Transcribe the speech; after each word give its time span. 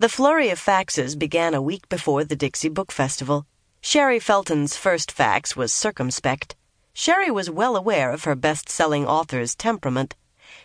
The 0.00 0.08
flurry 0.08 0.48
of 0.48 0.58
faxes 0.58 1.14
began 1.14 1.52
a 1.52 1.60
week 1.60 1.86
before 1.90 2.24
the 2.24 2.34
Dixie 2.34 2.70
Book 2.70 2.90
Festival. 2.90 3.46
Sherry 3.82 4.18
Felton's 4.18 4.74
first 4.74 5.12
fax 5.12 5.54
was 5.54 5.74
circumspect. 5.74 6.56
Sherry 6.94 7.30
was 7.30 7.50
well 7.50 7.76
aware 7.76 8.10
of 8.10 8.24
her 8.24 8.34
best 8.34 8.70
selling 8.70 9.06
author's 9.06 9.54
temperament. 9.54 10.16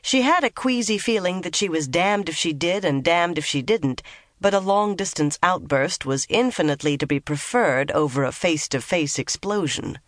She 0.01 0.21
had 0.21 0.45
a 0.45 0.49
queasy 0.49 0.97
feeling 0.97 1.41
that 1.41 1.53
she 1.53 1.67
was 1.67 1.89
damned 1.89 2.29
if 2.29 2.37
she 2.37 2.53
did 2.53 2.85
and 2.85 3.03
damned 3.03 3.37
if 3.37 3.43
she 3.43 3.61
didn't, 3.61 4.01
but 4.39 4.53
a 4.53 4.61
long 4.61 4.95
distance 4.95 5.37
outburst 5.43 6.05
was 6.05 6.25
infinitely 6.29 6.97
to 6.97 7.05
be 7.05 7.19
preferred 7.19 7.91
over 7.91 8.23
a 8.23 8.31
face 8.31 8.69
to 8.69 8.79
face 8.79 9.19
explosion. 9.19 9.99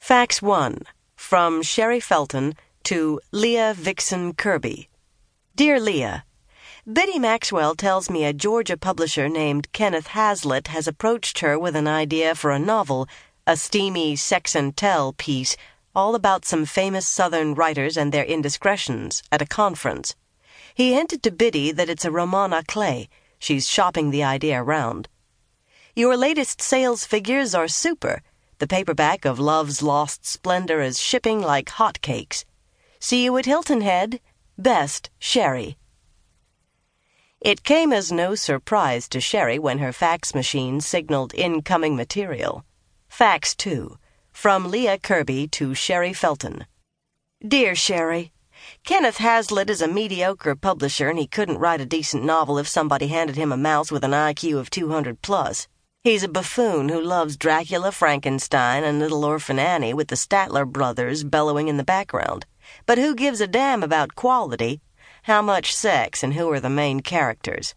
Fax 0.00 0.42
1 0.42 0.80
From 1.14 1.62
Sherry 1.62 2.00
Felton 2.00 2.54
to 2.82 3.20
Leah 3.30 3.72
Vixen 3.72 4.34
Kirby. 4.34 4.88
Dear 5.54 5.78
Leah, 5.78 6.24
Biddy 6.92 7.18
Maxwell 7.18 7.74
tells 7.74 8.08
me 8.08 8.24
a 8.24 8.32
Georgia 8.32 8.76
publisher 8.76 9.28
named 9.28 9.72
Kenneth 9.72 10.06
Hazlitt 10.06 10.68
has 10.68 10.86
approached 10.86 11.40
her 11.40 11.58
with 11.58 11.74
an 11.74 11.88
idea 11.88 12.36
for 12.36 12.52
a 12.52 12.60
novel, 12.60 13.08
a 13.44 13.56
steamy 13.56 14.14
sex 14.14 14.54
and 14.54 14.76
tell 14.76 15.12
piece, 15.12 15.56
all 15.96 16.14
about 16.14 16.44
some 16.44 16.64
famous 16.64 17.08
Southern 17.08 17.54
writers 17.54 17.96
and 17.96 18.12
their 18.12 18.22
indiscretions 18.22 19.24
at 19.32 19.42
a 19.42 19.46
conference. 19.46 20.14
He 20.76 20.94
hinted 20.94 21.24
to 21.24 21.32
Biddy 21.32 21.72
that 21.72 21.90
it's 21.90 22.04
a 22.04 22.12
roman 22.12 22.52
à 22.52 22.64
clef. 22.64 23.08
She's 23.40 23.68
shopping 23.68 24.10
the 24.10 24.22
idea 24.22 24.62
around. 24.62 25.08
Your 25.96 26.16
latest 26.16 26.62
sales 26.62 27.04
figures 27.04 27.52
are 27.52 27.66
super. 27.66 28.22
The 28.58 28.68
paperback 28.68 29.24
of 29.24 29.40
Love's 29.40 29.82
Lost 29.82 30.24
Splendor 30.24 30.80
is 30.82 31.00
shipping 31.00 31.40
like 31.40 31.66
hotcakes. 31.66 32.44
See 33.00 33.24
you 33.24 33.36
at 33.38 33.46
Hilton 33.46 33.80
Head. 33.80 34.20
Best, 34.56 35.10
Sherry. 35.18 35.76
It 37.46 37.62
came 37.62 37.92
as 37.92 38.10
no 38.10 38.34
surprise 38.34 39.08
to 39.08 39.20
Sherry 39.20 39.56
when 39.56 39.78
her 39.78 39.92
fax 39.92 40.34
machine 40.34 40.80
signaled 40.80 41.32
incoming 41.32 41.94
material. 41.94 42.64
Fax 43.08 43.54
2. 43.54 43.96
From 44.32 44.68
Leah 44.68 44.98
Kirby 44.98 45.46
to 45.52 45.72
Sherry 45.72 46.12
Felton. 46.12 46.66
Dear 47.46 47.76
Sherry, 47.76 48.32
Kenneth 48.82 49.18
Hazlitt 49.18 49.70
is 49.70 49.80
a 49.80 49.86
mediocre 49.86 50.56
publisher 50.56 51.08
and 51.08 51.20
he 51.20 51.28
couldn't 51.28 51.58
write 51.58 51.80
a 51.80 51.86
decent 51.86 52.24
novel 52.24 52.58
if 52.58 52.66
somebody 52.66 53.06
handed 53.06 53.36
him 53.36 53.52
a 53.52 53.56
mouse 53.56 53.92
with 53.92 54.02
an 54.02 54.10
IQ 54.10 54.58
of 54.58 54.68
200 54.68 55.22
plus. 55.22 55.68
He's 56.02 56.24
a 56.24 56.28
buffoon 56.28 56.88
who 56.88 57.00
loves 57.00 57.36
Dracula, 57.36 57.92
Frankenstein, 57.92 58.82
and 58.82 58.98
Little 58.98 59.24
Orphan 59.24 59.60
Annie 59.60 59.94
with 59.94 60.08
the 60.08 60.16
Statler 60.16 60.66
brothers 60.66 61.22
bellowing 61.22 61.68
in 61.68 61.76
the 61.76 61.84
background. 61.84 62.44
But 62.86 62.98
who 62.98 63.14
gives 63.14 63.40
a 63.40 63.46
damn 63.46 63.84
about 63.84 64.16
quality 64.16 64.80
how 65.26 65.42
much 65.42 65.74
sex, 65.74 66.22
and 66.22 66.34
who 66.34 66.48
are 66.52 66.60
the 66.60 66.70
main 66.70 67.00
characters. 67.00 67.74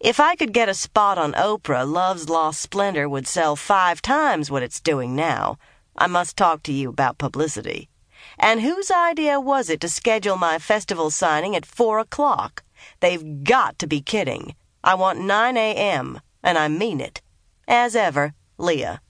If 0.00 0.18
I 0.18 0.34
could 0.34 0.54
get 0.54 0.70
a 0.70 0.74
spot 0.74 1.18
on 1.18 1.34
Oprah, 1.34 1.86
Love's 1.86 2.30
Lost 2.30 2.62
Splendor 2.62 3.10
would 3.10 3.26
sell 3.26 3.56
five 3.56 4.00
times 4.00 4.50
what 4.50 4.62
it's 4.62 4.80
doing 4.80 5.14
now. 5.14 5.58
I 5.96 6.06
must 6.06 6.34
talk 6.34 6.62
to 6.62 6.72
you 6.72 6.88
about 6.88 7.18
publicity. 7.18 7.90
And 8.38 8.62
whose 8.62 8.90
idea 8.90 9.38
was 9.38 9.68
it 9.68 9.82
to 9.82 9.88
schedule 9.90 10.38
my 10.38 10.58
festival 10.58 11.10
signing 11.10 11.54
at 11.54 11.66
four 11.66 11.98
o'clock? 11.98 12.62
They've 13.00 13.44
got 13.44 13.78
to 13.80 13.86
be 13.86 14.00
kidding. 14.00 14.54
I 14.82 14.94
want 14.94 15.20
9 15.20 15.58
a.m., 15.58 16.22
and 16.42 16.56
I 16.56 16.68
mean 16.68 17.02
it. 17.02 17.20
As 17.68 17.94
ever, 17.94 18.32
Leah. 18.56 19.02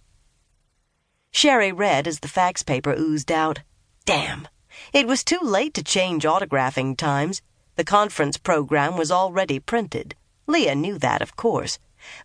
Sherry 1.31 1.71
read 1.71 2.09
as 2.09 2.19
the 2.19 2.29
fax 2.29 2.65
paper 2.65 2.93
oozed 2.93 3.31
out. 3.31 3.61
Damn. 4.05 4.49
It 4.93 5.07
was 5.07 5.23
too 5.23 5.39
late 5.41 5.75
to 5.75 5.85
change 5.85 6.25
autographing 6.25 6.97
times. 6.97 7.41
The 7.77 7.84
conference 7.84 8.37
program 8.37 8.98
was 8.98 9.11
already 9.11 9.59
printed. 9.59 10.15
Leah 10.47 10.75
knew 10.75 10.98
that, 10.98 11.23
of 11.23 11.37
course. 11.37 11.79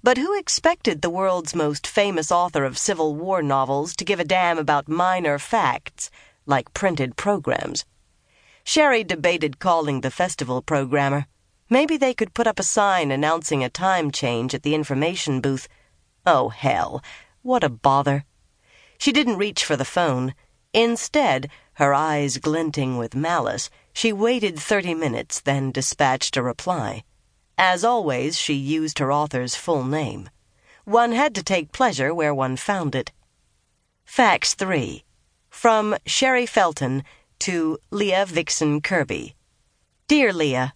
But 0.04 0.18
who 0.18 0.38
expected 0.38 1.02
the 1.02 1.10
world's 1.10 1.56
most 1.56 1.88
famous 1.88 2.32
author 2.32 2.66
of 2.66 2.78
Civil 2.78 3.16
War 3.16 3.42
novels 3.42 3.96
to 3.96 4.06
give 4.06 4.20
a 4.20 4.26
damn 4.26 4.58
about 4.58 4.90
minor 4.90 5.40
facts, 5.40 6.10
like 6.46 6.74
printed 6.74 7.16
programs? 7.16 7.86
Sherry 8.64 9.04
debated 9.04 9.60
calling 9.60 10.02
the 10.02 10.12
festival 10.12 10.62
programmer. 10.62 11.28
Maybe 11.70 11.96
they 11.96 12.14
could 12.14 12.34
put 12.34 12.48
up 12.48 12.60
a 12.60 12.64
sign 12.64 13.12
announcing 13.12 13.64
a 13.64 13.70
time 13.70 14.12
change 14.12 14.54
at 14.54 14.64
the 14.64 14.76
information 14.76 15.40
booth. 15.40 15.70
Oh, 16.26 16.50
hell. 16.50 17.02
What 17.42 17.64
a 17.64 17.70
bother. 17.70 18.26
She 18.98 19.14
didn't 19.14 19.38
reach 19.38 19.64
for 19.64 19.78
the 19.78 19.86
phone. 19.86 20.34
Instead, 20.78 21.50
her 21.74 21.92
eyes 21.92 22.38
glinting 22.38 22.98
with 22.98 23.16
malice, 23.16 23.68
she 23.94 24.14
waited 24.14 24.60
thirty 24.60 24.94
minutes, 24.94 25.42
then 25.42 25.72
dispatched 25.72 26.38
a 26.38 26.44
reply. 26.44 27.04
As 27.58 27.84
always, 27.84 28.38
she 28.38 28.54
used 28.54 29.00
her 29.00 29.12
author's 29.12 29.56
full 29.56 29.84
name. 29.84 30.30
One 30.86 31.14
had 31.14 31.34
to 31.34 31.42
take 31.42 31.72
pleasure 31.72 32.14
where 32.14 32.32
one 32.32 32.58
found 32.58 32.94
it. 32.94 33.12
Fax 34.06 34.54
3. 34.54 35.04
From 35.50 35.96
Sherry 36.06 36.46
Felton 36.46 37.04
to 37.40 37.80
Leah 37.90 38.28
Vixen 38.28 38.80
Kirby. 38.80 39.34
Dear 40.08 40.32
Leah, 40.32 40.76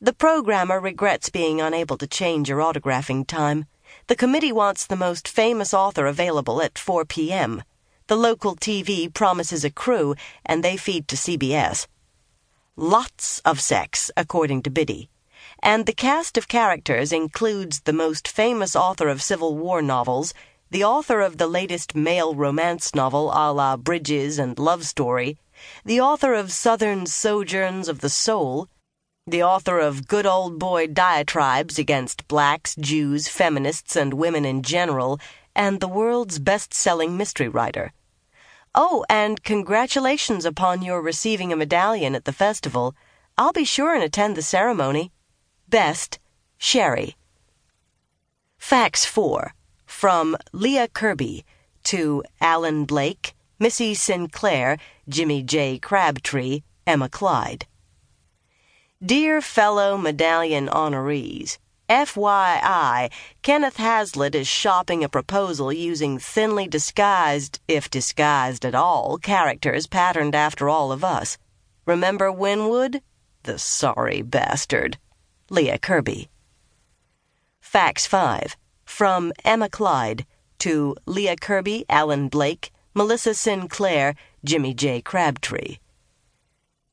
The 0.00 0.14
programmer 0.14 0.80
regrets 0.80 1.28
being 1.28 1.60
unable 1.60 1.98
to 1.98 2.06
change 2.06 2.48
your 2.48 2.60
autographing 2.60 3.26
time. 3.26 3.66
The 4.06 4.16
committee 4.16 4.52
wants 4.52 4.86
the 4.86 4.96
most 4.96 5.28
famous 5.28 5.74
author 5.74 6.06
available 6.06 6.62
at 6.62 6.78
4 6.78 7.04
p.m. 7.04 7.62
The 8.08 8.16
local 8.16 8.54
TV 8.54 9.12
promises 9.12 9.64
a 9.64 9.70
crew, 9.70 10.14
and 10.44 10.62
they 10.62 10.76
feed 10.76 11.08
to 11.08 11.16
CBS. 11.16 11.88
Lots 12.76 13.40
of 13.40 13.60
sex, 13.60 14.12
according 14.16 14.62
to 14.62 14.70
Biddy. 14.70 15.10
And 15.60 15.86
the 15.86 15.92
cast 15.92 16.38
of 16.38 16.46
characters 16.46 17.12
includes 17.12 17.80
the 17.80 17.92
most 17.92 18.28
famous 18.28 18.76
author 18.76 19.08
of 19.08 19.22
Civil 19.22 19.56
War 19.56 19.82
novels, 19.82 20.34
the 20.70 20.84
author 20.84 21.20
of 21.20 21.38
the 21.38 21.48
latest 21.48 21.96
male 21.96 22.32
romance 22.32 22.94
novel 22.94 23.32
a 23.34 23.52
la 23.52 23.76
Bridges 23.76 24.38
and 24.38 24.56
Love 24.56 24.86
Story, 24.86 25.36
the 25.84 26.00
author 26.00 26.32
of 26.32 26.52
Southern 26.52 27.06
Sojourns 27.06 27.88
of 27.88 28.02
the 28.02 28.08
Soul, 28.08 28.68
the 29.26 29.42
author 29.42 29.80
of 29.80 30.06
good 30.06 30.26
old 30.26 30.60
boy 30.60 30.86
diatribes 30.86 31.76
against 31.76 32.28
blacks, 32.28 32.76
Jews, 32.76 33.26
feminists, 33.26 33.96
and 33.96 34.14
women 34.14 34.44
in 34.44 34.62
general, 34.62 35.18
and 35.56 35.80
the 35.80 35.88
world's 35.88 36.38
best 36.38 36.72
selling 36.72 37.16
mystery 37.16 37.48
writer. 37.48 37.92
Oh, 38.78 39.06
and 39.08 39.42
congratulations 39.42 40.44
upon 40.44 40.82
your 40.82 41.00
receiving 41.00 41.50
a 41.50 41.56
medallion 41.56 42.14
at 42.14 42.26
the 42.26 42.32
festival. 42.32 42.94
I'll 43.38 43.54
be 43.54 43.64
sure 43.64 43.94
and 43.94 44.04
attend 44.04 44.36
the 44.36 44.42
ceremony. 44.42 45.12
Best, 45.66 46.18
Sherry. 46.58 47.16
Fax 48.58 49.06
4 49.06 49.54
from 49.86 50.36
Leah 50.52 50.88
Kirby 50.88 51.46
to 51.84 52.22
Alan 52.38 52.84
Blake, 52.84 53.34
Missy 53.58 53.94
Sinclair, 53.94 54.76
Jimmy 55.08 55.42
J. 55.42 55.78
Crabtree, 55.78 56.60
Emma 56.86 57.08
Clyde. 57.08 57.66
Dear 59.02 59.40
fellow 59.40 59.96
medallion 59.96 60.68
honorees, 60.68 61.56
FYI, 61.88 63.12
Kenneth 63.42 63.76
Hazlitt 63.76 64.34
is 64.34 64.48
shopping 64.48 65.04
a 65.04 65.08
proposal 65.08 65.72
using 65.72 66.18
thinly 66.18 66.66
disguised, 66.66 67.60
if 67.68 67.88
disguised 67.88 68.64
at 68.64 68.74
all, 68.74 69.18
characters 69.18 69.86
patterned 69.86 70.34
after 70.34 70.68
all 70.68 70.90
of 70.90 71.04
us. 71.04 71.38
Remember 71.86 72.32
Winwood? 72.32 73.02
The 73.44 73.58
sorry 73.58 74.22
bastard. 74.22 74.98
Leah 75.48 75.78
Kirby. 75.78 76.28
Fax 77.60 78.04
5. 78.04 78.56
From 78.84 79.32
Emma 79.44 79.68
Clyde 79.68 80.26
to 80.58 80.96
Leah 81.06 81.36
Kirby, 81.36 81.84
Alan 81.88 82.28
Blake, 82.28 82.72
Melissa 82.94 83.34
Sinclair, 83.34 84.16
Jimmy 84.44 84.74
J. 84.74 85.00
Crabtree. 85.02 85.76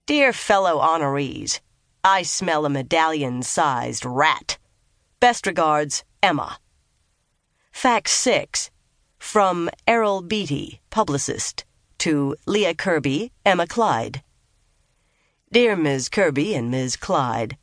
Dear 0.05 0.33
fellow 0.33 0.79
honorees, 0.79 1.61
I 2.03 2.21
smell 2.21 2.65
a 2.65 2.69
medallion 2.69 3.41
sized 3.41 4.05
rat. 4.05 4.59
Best 5.23 5.47
regards, 5.47 6.03
Emma. 6.21 6.57
Fax 7.71 8.11
6. 8.11 8.69
From 9.17 9.69
Errol 9.87 10.21
Beatty, 10.21 10.81
publicist, 10.89 11.63
to 11.99 12.35
Leah 12.45 12.73
Kirby, 12.75 13.31
Emma 13.45 13.65
Clyde. 13.65 14.21
Dear 15.49 15.77
Ms. 15.77 16.09
Kirby 16.09 16.53
and 16.55 16.69
Ms. 16.69 16.97
Clyde, 16.97 17.57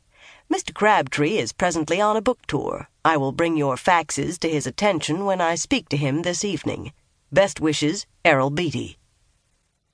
Mr. 0.51 0.73
Crabtree 0.73 1.37
is 1.37 1.53
presently 1.53 2.01
on 2.01 2.17
a 2.17 2.21
book 2.29 2.39
tour. 2.47 2.89
I 3.05 3.15
will 3.17 3.31
bring 3.31 3.55
your 3.55 3.75
faxes 3.75 4.39
to 4.39 4.49
his 4.49 4.65
attention 4.65 5.25
when 5.25 5.39
I 5.39 5.53
speak 5.53 5.87
to 5.89 5.97
him 5.97 6.23
this 6.23 6.43
evening. 6.43 6.93
Best 7.31 7.61
wishes, 7.61 8.07
Errol 8.25 8.49
Beatty. 8.49 8.97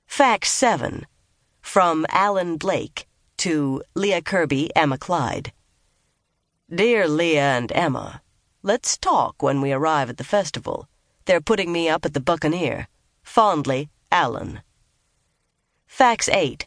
Fax 0.06 0.50
7. 0.50 1.06
From 1.60 2.06
Alan 2.08 2.56
Blake 2.56 3.06
to 3.36 3.82
Leah 3.94 4.22
Kirby, 4.22 4.74
Emma 4.74 4.96
Clyde. 4.96 5.52
Dear 6.74 7.08
Leah 7.08 7.56
and 7.56 7.72
Emma, 7.72 8.20
let's 8.62 8.98
talk 8.98 9.42
when 9.42 9.62
we 9.62 9.72
arrive 9.72 10.10
at 10.10 10.18
the 10.18 10.22
festival. 10.22 10.86
They're 11.24 11.40
putting 11.40 11.72
me 11.72 11.88
up 11.88 12.04
at 12.04 12.12
the 12.12 12.20
Buccaneer. 12.20 12.88
Fondly, 13.22 13.88
Alan. 14.12 14.60
Fax 15.86 16.28
8. 16.28 16.66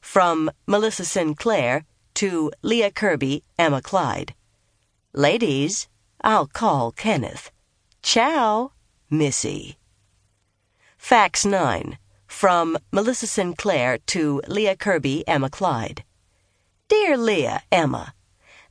From 0.00 0.50
Melissa 0.66 1.04
Sinclair 1.04 1.84
to 2.14 2.50
Leah 2.62 2.90
Kirby, 2.90 3.44
Emma 3.58 3.82
Clyde. 3.82 4.34
Ladies, 5.12 5.86
I'll 6.22 6.46
call 6.46 6.90
Kenneth. 6.90 7.50
Ciao, 8.02 8.72
Missy. 9.10 9.76
Fax 10.96 11.44
9 11.44 11.98
from 12.26 12.78
Melissa 12.90 13.26
Sinclair 13.26 13.98
to 14.06 14.40
Leah 14.48 14.76
Kirby, 14.76 15.28
Emma 15.28 15.50
Clyde. 15.50 16.04
Dear 16.88 17.18
Leah, 17.18 17.62
Emma, 17.70 18.14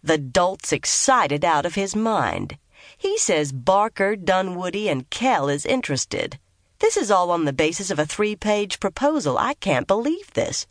the 0.03 0.17
dolt's 0.17 0.71
excited 0.71 1.45
out 1.45 1.65
of 1.65 1.75
his 1.75 1.95
mind. 1.95 2.57
He 2.97 3.17
says 3.17 3.51
Barker, 3.51 4.15
Dunwoody, 4.15 4.89
and 4.89 5.09
Kell 5.09 5.49
is 5.49 5.65
interested. 5.65 6.39
This 6.79 6.97
is 6.97 7.11
all 7.11 7.29
on 7.29 7.45
the 7.45 7.53
basis 7.53 7.91
of 7.91 7.99
a 7.99 8.05
three 8.05 8.35
page 8.35 8.79
proposal. 8.79 9.37
I 9.37 9.53
can't 9.53 9.87
believe 9.87 10.33
this. 10.33 10.65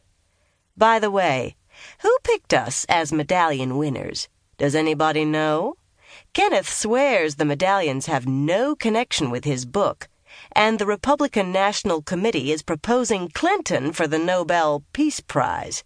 By 0.76 0.98
the 0.98 1.10
way, 1.10 1.54
who 2.02 2.16
picked 2.24 2.52
us 2.52 2.84
as 2.88 3.12
medallion 3.12 3.76
winners? 3.76 4.28
Does 4.58 4.74
anybody 4.74 5.24
know? 5.24 5.76
Kenneth 6.32 6.68
swears 6.68 7.36
the 7.36 7.44
medallions 7.44 8.06
have 8.06 8.26
no 8.26 8.74
connection 8.74 9.30
with 9.30 9.44
his 9.44 9.64
book, 9.64 10.08
and 10.52 10.78
the 10.78 10.86
Republican 10.86 11.52
National 11.52 12.02
Committee 12.02 12.50
is 12.50 12.62
proposing 12.62 13.28
Clinton 13.28 13.92
for 13.92 14.06
the 14.06 14.18
Nobel 14.18 14.82
Peace 14.92 15.20
Prize. 15.20 15.84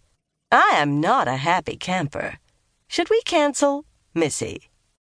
I 0.51 0.71
am 0.75 0.99
not 0.99 1.27
a 1.27 1.37
happy 1.37 1.77
camper. 1.77 2.39
Should 2.87 3.09
we 3.09 3.21
cancel, 3.23 3.85
Missy? 4.13 4.69